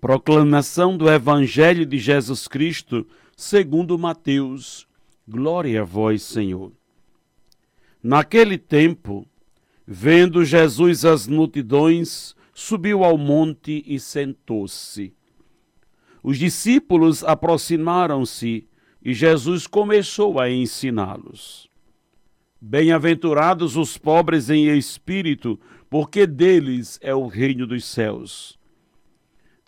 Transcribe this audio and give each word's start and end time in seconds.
Proclamação 0.00 0.96
do 0.96 1.10
Evangelho 1.10 1.84
de 1.84 1.98
Jesus 1.98 2.48
Cristo, 2.48 3.06
segundo 3.36 3.98
Mateus. 3.98 4.88
Glória 5.28 5.82
a 5.82 5.84
vós, 5.84 6.22
Senhor. 6.22 6.72
Naquele 8.02 8.56
tempo, 8.56 9.26
vendo 9.86 10.42
Jesus 10.42 11.04
as 11.04 11.26
multidões, 11.26 12.34
subiu 12.54 13.04
ao 13.04 13.18
monte 13.18 13.84
e 13.86 14.00
sentou-se. 14.00 15.12
Os 16.22 16.38
discípulos 16.38 17.22
aproximaram-se 17.22 18.66
e 19.04 19.12
Jesus 19.12 19.66
começou 19.66 20.40
a 20.40 20.50
ensiná-los. 20.50 21.68
Bem-aventurados 22.58 23.76
os 23.76 23.98
pobres 23.98 24.48
em 24.48 24.66
espírito, 24.74 25.60
porque 25.90 26.26
deles 26.26 26.98
é 27.02 27.14
o 27.14 27.26
reino 27.26 27.66
dos 27.66 27.84
céus. 27.84 28.59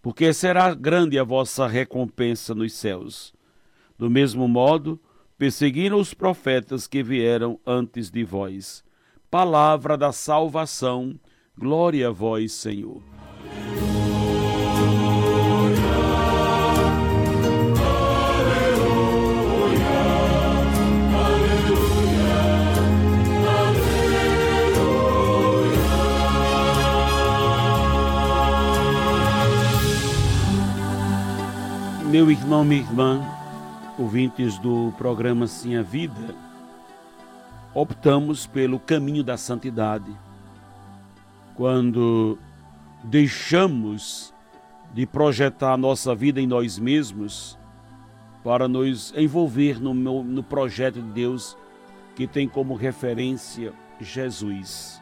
porque 0.00 0.32
será 0.32 0.74
grande 0.74 1.18
a 1.18 1.24
vossa 1.24 1.66
recompensa 1.66 2.54
nos 2.54 2.72
céus. 2.72 3.34
Do 3.98 4.08
mesmo 4.08 4.46
modo, 4.46 5.00
perseguiram 5.36 5.98
os 5.98 6.14
profetas 6.14 6.86
que 6.86 7.02
vieram 7.02 7.58
antes 7.66 8.10
de 8.10 8.24
vós. 8.24 8.84
Palavra 9.30 9.96
da 9.96 10.12
salvação, 10.12 11.18
glória 11.56 12.08
a 12.08 12.10
vós, 12.10 12.52
Senhor. 12.52 13.02
Meu 32.08 32.30
irmão, 32.30 32.64
minha 32.64 32.80
irmã, 32.80 33.20
ouvintes 33.98 34.58
do 34.58 34.94
programa 34.96 35.46
Sim 35.46 35.76
a 35.76 35.82
Vida, 35.82 36.34
optamos 37.74 38.46
pelo 38.46 38.80
caminho 38.80 39.22
da 39.22 39.36
santidade. 39.36 40.10
Quando 41.54 42.38
deixamos 43.04 44.32
de 44.94 45.04
projetar 45.04 45.76
nossa 45.76 46.14
vida 46.14 46.40
em 46.40 46.46
nós 46.46 46.78
mesmos 46.78 47.58
para 48.42 48.66
nos 48.66 49.12
envolver 49.14 49.78
no, 49.78 49.92
no 49.92 50.42
projeto 50.42 51.02
de 51.02 51.10
Deus 51.10 51.58
que 52.16 52.26
tem 52.26 52.48
como 52.48 52.74
referência 52.74 53.74
Jesus. 54.00 54.98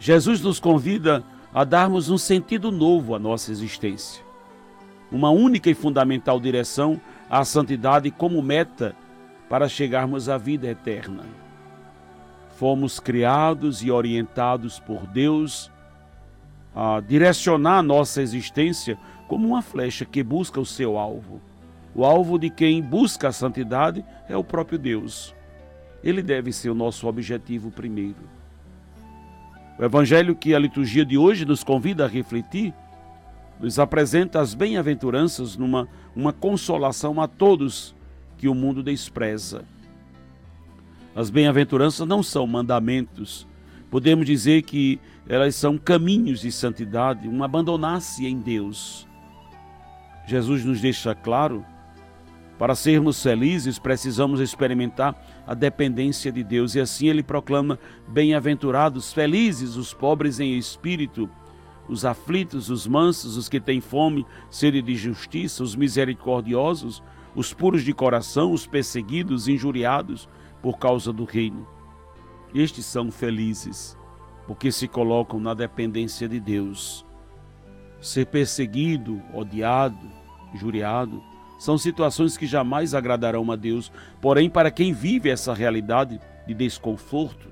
Jesus 0.00 0.40
nos 0.40 0.58
convida 0.58 1.22
a 1.54 1.62
darmos 1.62 2.10
um 2.10 2.18
sentido 2.18 2.72
novo 2.72 3.14
à 3.14 3.20
nossa 3.20 3.52
existência 3.52 4.31
uma 5.12 5.30
única 5.30 5.68
e 5.68 5.74
fundamental 5.74 6.40
direção 6.40 7.00
à 7.28 7.44
santidade 7.44 8.10
como 8.10 8.42
meta 8.42 8.96
para 9.48 9.68
chegarmos 9.68 10.28
à 10.28 10.38
vida 10.38 10.66
eterna. 10.66 11.24
Fomos 12.56 12.98
criados 12.98 13.82
e 13.82 13.90
orientados 13.90 14.80
por 14.80 15.06
Deus 15.06 15.70
a 16.74 17.00
direcionar 17.00 17.82
nossa 17.82 18.22
existência 18.22 18.96
como 19.28 19.48
uma 19.48 19.60
flecha 19.60 20.06
que 20.06 20.22
busca 20.22 20.58
o 20.58 20.64
seu 20.66 20.98
alvo. 20.98 21.40
O 21.94 22.04
alvo 22.04 22.38
de 22.38 22.48
quem 22.48 22.80
busca 22.80 23.28
a 23.28 23.32
santidade 23.32 24.02
é 24.28 24.36
o 24.36 24.44
próprio 24.44 24.78
Deus. 24.78 25.34
Ele 26.02 26.22
deve 26.22 26.52
ser 26.52 26.70
o 26.70 26.74
nosso 26.74 27.06
objetivo 27.06 27.70
primeiro. 27.70 28.30
O 29.78 29.84
evangelho 29.84 30.34
que 30.34 30.54
a 30.54 30.58
liturgia 30.58 31.04
de 31.04 31.18
hoje 31.18 31.44
nos 31.44 31.62
convida 31.62 32.04
a 32.04 32.08
refletir 32.08 32.72
nos 33.60 33.78
apresenta 33.78 34.40
as 34.40 34.54
bem-aventuranças 34.54 35.56
numa 35.56 35.88
uma 36.14 36.32
consolação 36.32 37.20
a 37.20 37.26
todos 37.26 37.94
que 38.36 38.48
o 38.48 38.54
mundo 38.54 38.82
despreza. 38.82 39.64
As 41.14 41.30
bem-aventuranças 41.30 42.06
não 42.06 42.22
são 42.22 42.46
mandamentos. 42.46 43.46
Podemos 43.90 44.26
dizer 44.26 44.62
que 44.62 44.98
elas 45.28 45.54
são 45.54 45.76
caminhos 45.78 46.40
de 46.40 46.50
santidade, 46.50 47.28
um 47.28 47.44
abandonar-se 47.44 48.26
em 48.26 48.40
Deus. 48.40 49.06
Jesus 50.26 50.64
nos 50.64 50.80
deixa 50.80 51.14
claro, 51.14 51.64
para 52.58 52.74
sermos 52.74 53.20
felizes, 53.22 53.78
precisamos 53.78 54.38
experimentar 54.38 55.20
a 55.46 55.52
dependência 55.52 56.30
de 56.30 56.44
Deus, 56.44 56.74
e 56.74 56.80
assim 56.80 57.08
ele 57.08 57.22
proclama: 57.22 57.78
Bem-aventurados, 58.08 59.12
felizes 59.12 59.76
os 59.76 59.92
pobres 59.92 60.38
em 60.38 60.56
espírito, 60.56 61.28
os 61.88 62.04
aflitos, 62.04 62.70
os 62.70 62.86
mansos, 62.86 63.36
os 63.36 63.48
que 63.48 63.60
têm 63.60 63.80
fome, 63.80 64.26
sede 64.50 64.80
de 64.80 64.94
justiça, 64.94 65.62
os 65.62 65.74
misericordiosos, 65.74 67.02
os 67.34 67.52
puros 67.52 67.82
de 67.82 67.92
coração, 67.92 68.52
os 68.52 68.66
perseguidos, 68.66 69.48
injuriados 69.48 70.28
por 70.60 70.78
causa 70.78 71.12
do 71.12 71.24
reino. 71.24 71.66
Estes 72.54 72.84
são 72.84 73.10
felizes, 73.10 73.96
porque 74.46 74.70
se 74.70 74.86
colocam 74.86 75.40
na 75.40 75.54
dependência 75.54 76.28
de 76.28 76.38
Deus. 76.38 77.04
Ser 78.00 78.26
perseguido, 78.26 79.22
odiado, 79.32 80.10
injuriado, 80.54 81.22
são 81.58 81.78
situações 81.78 82.36
que 82.36 82.46
jamais 82.46 82.92
agradarão 82.92 83.50
a 83.50 83.56
Deus, 83.56 83.92
porém, 84.20 84.50
para 84.50 84.70
quem 84.70 84.92
vive 84.92 85.30
essa 85.30 85.54
realidade 85.54 86.20
de 86.46 86.54
desconforto, 86.54 87.48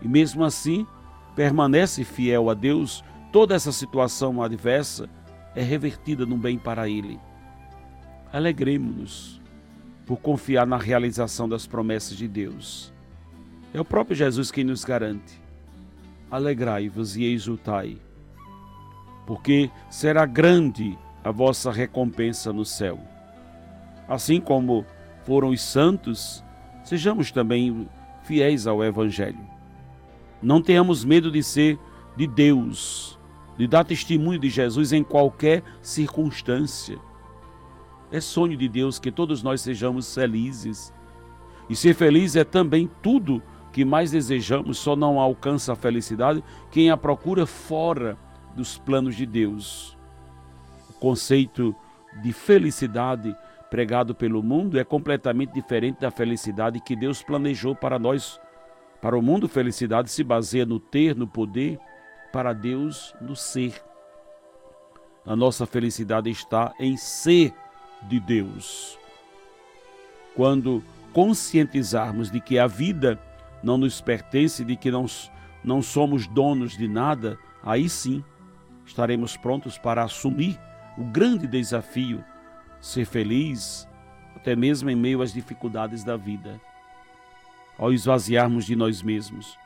e 0.00 0.08
mesmo 0.08 0.44
assim 0.44 0.86
permanece 1.34 2.04
fiel 2.04 2.48
a 2.48 2.54
Deus, 2.54 3.02
toda 3.34 3.52
essa 3.52 3.72
situação 3.72 4.40
adversa 4.40 5.10
é 5.56 5.60
revertida 5.60 6.24
num 6.24 6.38
bem 6.38 6.56
para 6.56 6.88
ele. 6.88 7.18
Alegremos-nos 8.32 9.42
por 10.06 10.18
confiar 10.18 10.64
na 10.64 10.76
realização 10.76 11.48
das 11.48 11.66
promessas 11.66 12.16
de 12.16 12.28
Deus. 12.28 12.94
É 13.72 13.80
o 13.80 13.84
próprio 13.84 14.14
Jesus 14.14 14.52
quem 14.52 14.62
nos 14.62 14.84
garante. 14.84 15.42
Alegrai-vos 16.30 17.16
e 17.16 17.24
exultai, 17.24 17.98
porque 19.26 19.68
será 19.90 20.24
grande 20.26 20.96
a 21.24 21.32
vossa 21.32 21.72
recompensa 21.72 22.52
no 22.52 22.64
céu. 22.64 23.00
Assim 24.06 24.40
como 24.40 24.86
foram 25.24 25.48
os 25.48 25.60
santos, 25.60 26.44
sejamos 26.84 27.32
também 27.32 27.88
fiéis 28.22 28.68
ao 28.68 28.84
Evangelho. 28.84 29.44
Não 30.40 30.62
tenhamos 30.62 31.04
medo 31.04 31.32
de 31.32 31.42
ser 31.42 31.76
de 32.16 32.28
Deus, 32.28 33.18
de 33.56 33.66
dar 33.66 33.84
testemunho 33.84 34.38
de 34.38 34.48
Jesus 34.48 34.92
em 34.92 35.02
qualquer 35.02 35.62
circunstância. 35.80 36.98
É 38.10 38.20
sonho 38.20 38.56
de 38.56 38.68
Deus 38.68 38.98
que 38.98 39.10
todos 39.10 39.42
nós 39.42 39.60
sejamos 39.60 40.14
felizes. 40.14 40.92
E 41.68 41.74
ser 41.74 41.94
feliz 41.94 42.36
é 42.36 42.44
também 42.44 42.90
tudo 43.02 43.42
que 43.72 43.84
mais 43.84 44.12
desejamos, 44.12 44.78
só 44.78 44.94
não 44.94 45.18
alcança 45.18 45.72
a 45.72 45.76
felicidade 45.76 46.44
quem 46.70 46.90
a 46.90 46.96
procura 46.96 47.44
fora 47.44 48.16
dos 48.54 48.78
planos 48.78 49.16
de 49.16 49.26
Deus. 49.26 49.96
O 50.88 50.92
conceito 50.92 51.74
de 52.22 52.32
felicidade 52.32 53.34
pregado 53.68 54.14
pelo 54.14 54.42
mundo 54.42 54.78
é 54.78 54.84
completamente 54.84 55.52
diferente 55.52 56.00
da 56.00 56.10
felicidade 56.10 56.78
que 56.78 56.94
Deus 56.94 57.22
planejou 57.22 57.74
para 57.74 57.98
nós. 57.98 58.40
Para 59.02 59.18
o 59.18 59.22
mundo, 59.22 59.48
felicidade 59.48 60.10
se 60.10 60.22
baseia 60.22 60.64
no 60.64 60.78
ter, 60.78 61.16
no 61.16 61.26
poder, 61.26 61.78
para 62.34 62.52
Deus, 62.52 63.14
no 63.20 63.36
ser. 63.36 63.80
A 65.24 65.36
nossa 65.36 65.66
felicidade 65.66 66.28
está 66.28 66.74
em 66.80 66.96
ser 66.96 67.54
de 68.02 68.18
Deus. 68.18 68.98
Quando 70.34 70.82
conscientizarmos 71.12 72.32
de 72.32 72.40
que 72.40 72.58
a 72.58 72.66
vida 72.66 73.20
não 73.62 73.78
nos 73.78 74.00
pertence, 74.00 74.64
de 74.64 74.74
que 74.74 74.90
não, 74.90 75.06
não 75.62 75.80
somos 75.80 76.26
donos 76.26 76.76
de 76.76 76.88
nada, 76.88 77.38
aí 77.62 77.88
sim 77.88 78.24
estaremos 78.84 79.36
prontos 79.36 79.78
para 79.78 80.02
assumir 80.02 80.58
o 80.98 81.04
grande 81.04 81.46
desafio, 81.46 82.24
ser 82.80 83.04
feliz, 83.04 83.88
até 84.34 84.56
mesmo 84.56 84.90
em 84.90 84.96
meio 84.96 85.22
às 85.22 85.32
dificuldades 85.32 86.02
da 86.02 86.16
vida. 86.16 86.60
Ao 87.78 87.92
esvaziarmos 87.92 88.64
de 88.64 88.74
nós 88.74 89.02
mesmos, 89.02 89.56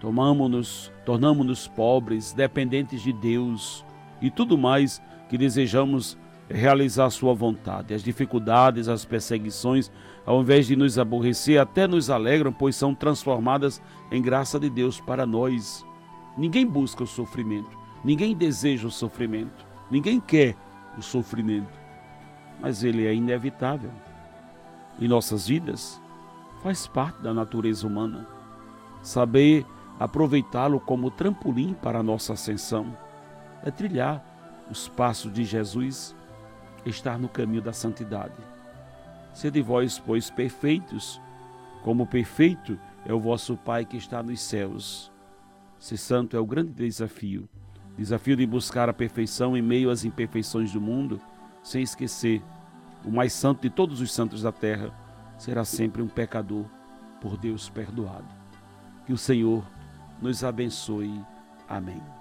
tomamos-nos, 0.00 0.92
tornamos-nos 1.04 1.66
pobres, 1.68 2.32
dependentes 2.32 3.02
de 3.02 3.12
Deus 3.12 3.84
e 4.20 4.30
tudo 4.30 4.56
mais 4.56 5.02
que 5.28 5.38
desejamos 5.38 6.18
realizar 6.48 7.06
a 7.06 7.10
sua 7.10 7.34
vontade. 7.34 7.94
As 7.94 8.02
dificuldades, 8.02 8.88
as 8.88 9.04
perseguições, 9.04 9.90
ao 10.24 10.40
invés 10.40 10.66
de 10.66 10.76
nos 10.76 10.98
aborrecer, 10.98 11.60
até 11.60 11.86
nos 11.86 12.10
alegram, 12.10 12.52
pois 12.52 12.76
são 12.76 12.94
transformadas 12.94 13.82
em 14.10 14.22
graça 14.22 14.58
de 14.58 14.70
Deus 14.70 15.00
para 15.00 15.26
nós. 15.26 15.84
Ninguém 16.36 16.66
busca 16.66 17.02
o 17.02 17.06
sofrimento, 17.06 17.76
ninguém 18.04 18.36
deseja 18.36 18.86
o 18.86 18.90
sofrimento, 18.90 19.66
ninguém 19.90 20.20
quer 20.20 20.54
o 20.96 21.02
sofrimento, 21.02 21.78
mas 22.60 22.84
ele 22.84 23.06
é 23.06 23.14
inevitável. 23.14 23.90
Em 25.00 25.08
nossas 25.08 25.48
vidas, 25.48 26.00
faz 26.62 26.86
parte 26.86 27.20
da 27.22 27.34
natureza 27.34 27.86
humana. 27.86 28.26
Saber 29.02 29.64
aproveitá-lo 29.98 30.78
como 30.80 31.10
trampolim 31.10 31.74
para 31.74 32.00
a 32.00 32.02
nossa 32.02 32.34
ascensão 32.34 32.96
é 33.62 33.70
trilhar 33.70 34.24
os 34.70 34.88
passos 34.88 35.32
de 35.32 35.44
Jesus 35.44 36.14
estar 36.84 37.18
no 37.18 37.28
caminho 37.28 37.62
da 37.62 37.72
santidade. 37.72 38.34
Sede 39.32 39.60
vós, 39.60 39.98
pois, 39.98 40.30
perfeitos, 40.30 41.20
como 41.82 42.06
perfeito 42.06 42.78
é 43.04 43.12
o 43.12 43.20
vosso 43.20 43.56
Pai 43.56 43.84
que 43.84 43.96
está 43.96 44.22
nos 44.22 44.40
céus. 44.40 45.12
Ser 45.78 45.96
santo 45.96 46.36
é 46.36 46.40
o 46.40 46.46
grande 46.46 46.72
desafio. 46.72 47.48
Desafio 47.96 48.36
de 48.36 48.46
buscar 48.46 48.88
a 48.88 48.92
perfeição 48.92 49.56
em 49.56 49.62
meio 49.62 49.90
às 49.90 50.04
imperfeições 50.04 50.72
do 50.72 50.80
mundo, 50.80 51.20
sem 51.62 51.82
esquecer, 51.82 52.42
o 53.04 53.10
mais 53.10 53.32
santo 53.32 53.62
de 53.62 53.70
todos 53.70 54.00
os 54.00 54.12
santos 54.12 54.42
da 54.42 54.52
terra 54.52 54.92
será 55.38 55.64
sempre 55.64 56.02
um 56.02 56.08
pecador 56.08 56.64
por 57.20 57.36
Deus 57.36 57.68
perdoado. 57.68 58.26
Que 59.04 59.12
o 59.12 59.18
Senhor 59.18 59.64
nos 60.20 60.42
abençoe. 60.44 61.20
Amém. 61.68 62.15